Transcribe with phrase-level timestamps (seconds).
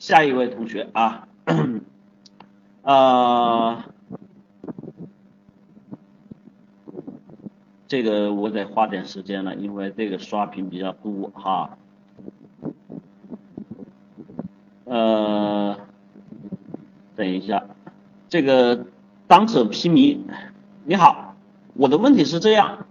[0.00, 1.28] 下一位同学啊，
[2.80, 3.84] 呃，
[7.86, 11.76] 这个我得花点时间了，因为这个刷屏比较多哈。
[14.86, 15.76] 呃，
[17.14, 17.62] 等一下，
[18.30, 18.86] 这个
[19.26, 20.18] 当者披靡，
[20.86, 21.36] 你好，
[21.74, 22.86] 我的问题是这样，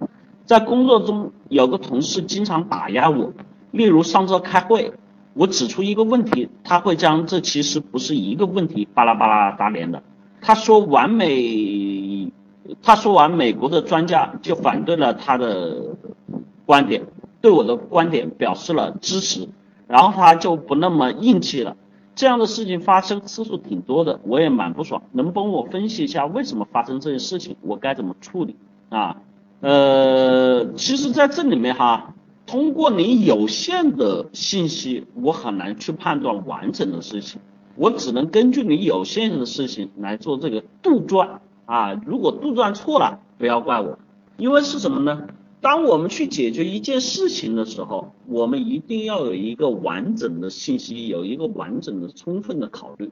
[0.46, 3.34] 在工作中有个同事经常打压我，
[3.72, 4.94] 例如上周开会。
[5.40, 10.04] 我指出一个问题，他会将这其实不是一个问题，巴拉巴拉搭连的。
[10.42, 12.30] 他说完美，
[12.82, 15.96] 他说完美国的专家就反对了他的
[16.66, 17.04] 观点，
[17.40, 19.48] 对我的观点表示了支持，
[19.88, 21.78] 然后他就不那么硬气了。
[22.16, 25.04] 这样的事情发生次数挺多的，我也蛮不爽。
[25.14, 28.58] 能帮我分析一下为什么发生这些事情，我该怎么处理
[28.90, 29.16] 啊？
[29.62, 32.14] 呃，其实在这里面哈。
[32.50, 37.40] 通过你有限的信息，我很难去判断完整的事情，
[37.76, 41.94] 我只能根据你有限的事情来做这个杜撰啊。
[42.08, 44.00] 如果杜撰错了，不要怪我，
[44.38, 45.28] 因为是什么呢？
[45.62, 53.12] 当我们去解决一件事情的时候，我们一定要有一个完整的信息，有一个完整的、充分的考虑。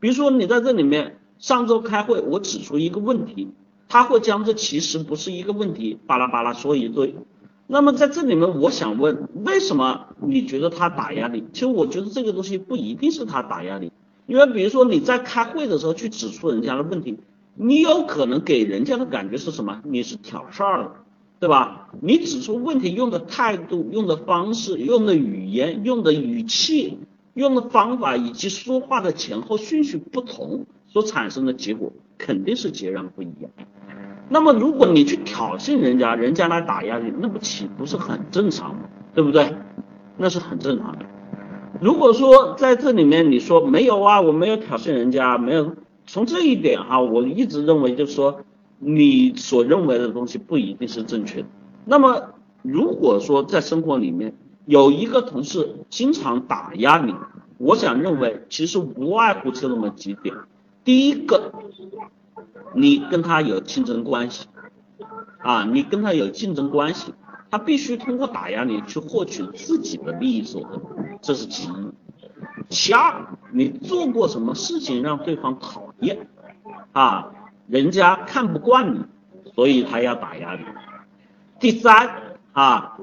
[0.00, 3.48] 比如说你在这里面上周开会，我指出一个问题，
[3.90, 7.14] 他会将这其实不是一个问题，巴拉巴拉说一堆。
[7.66, 11.44] 那么在这里面，我想问，为什么你觉得他打压你？
[11.52, 13.90] 其实我觉得这个东西不一定是他打压你，
[14.26, 17.18] 因为比如说你在开会的时候去指出人家的问题，
[17.54, 19.80] 你有可能给人家的感觉是什么？
[19.84, 20.90] 你是挑事儿的，
[21.40, 21.88] 对吧？
[22.02, 26.98] 你指出问题用的态度、用的方式、用的语言、用的语气、
[27.32, 33.50] 用的方法以及说话的前后顺序不同，所产生的结果肯定是截然不一样。
[34.28, 38.80] 那么，如果你去挑衅人家，人家来打压你，那不岂不是很正常吗？
[39.14, 39.54] 对不对？
[40.16, 41.04] 那是很正常的。
[41.80, 45.74] 如果说在这里面你说没有啊，我没有挑衅人家，没有，
[46.06, 48.40] 从这一点哈，我一直认为就是说，
[48.78, 51.48] 你所认为的东西不一定是正确的。
[51.84, 54.34] 那么，如果说在生活里面
[54.64, 57.14] 有一个同事经常打压你，
[57.58, 60.34] 我想认为其实无外乎就那么几点。
[60.82, 61.52] 第一个。
[62.74, 64.46] 你跟他有竞争关系
[65.38, 67.14] 啊，你跟他有竞争关系，
[67.50, 70.80] 他必须通过打压你去获取自己的利益所得，
[71.22, 71.92] 这是其一。
[72.68, 76.28] 其二，你做过什么事情让对方讨厌
[76.92, 77.30] 啊？
[77.66, 79.00] 人家看不惯你，
[79.54, 80.64] 所以他要打压你。
[81.58, 82.98] 第三啊，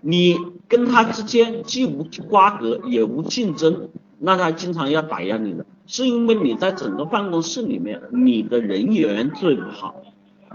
[0.00, 0.38] 你
[0.68, 3.88] 跟他之间既无瓜葛也无竞争，
[4.24, 5.66] 那他经常要打压你的。
[5.84, 9.96] 是因为你在整个办公室里面，你的人缘最不好，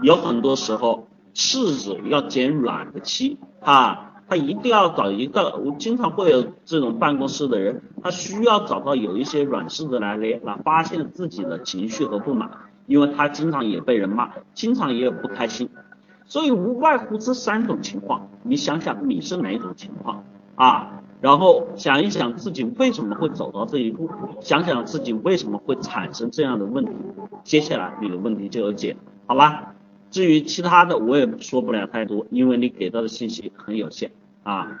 [0.02, 12.50] 有很多时候柿子要捡软的气啊，他一定要找一个，我经常会有这种办公室的人，他需要找到有一些软柿子来捏，来发现自己的情绪和不满，
[12.86, 15.68] 因为他经常也被人骂，经常也有不开心，
[16.24, 20.24] 所以无外乎这三种情况，你想想你是哪种情况
[20.56, 20.97] 啊？
[21.20, 24.08] 然后想一想自己为什么会走到这一步，
[24.40, 26.92] 想想自己为什么会产生这样的问题，
[27.42, 28.96] 接下来你的问题就有解，
[29.26, 29.74] 好吧？
[30.10, 34.10] 至于其他的我也说不了太多，因为你给到的信息很有限
[34.42, 34.80] 啊。